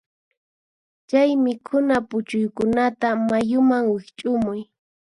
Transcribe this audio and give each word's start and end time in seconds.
Chay 1.09 1.31
mikhuna 1.43 1.95
puchuykunata 2.09 3.07
mayuman 3.29 3.83
wiqch'umuy. 3.93 4.61